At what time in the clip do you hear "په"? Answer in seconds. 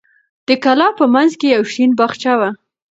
0.99-1.05